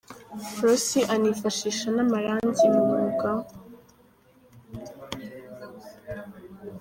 [0.63, 3.49] Rossi anifashisha n'amarangi mu mwuga we.